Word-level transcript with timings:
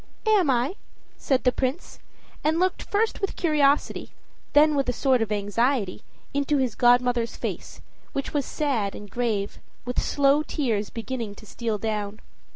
"Am 0.25 0.49
I?" 0.49 0.77
said 1.15 1.43
the 1.43 1.51
Prince, 1.51 1.99
and 2.43 2.57
looked 2.59 2.81
first 2.81 3.21
with 3.21 3.35
curiosity, 3.35 4.09
then 4.53 4.73
with 4.75 4.89
a 4.89 4.93
sort 4.93 5.21
of 5.21 5.31
anxiety, 5.31 6.01
into 6.33 6.57
his 6.57 6.73
godmother's 6.73 7.35
face, 7.35 7.81
which 8.11 8.33
was 8.33 8.43
sad 8.43 8.95
and 8.95 9.11
grave, 9.11 9.59
with 9.85 10.01
slow 10.01 10.41
tears 10.41 10.89
beginning 10.89 11.35
to 11.35 11.45
steal 11.45 11.77
down. 11.77 12.19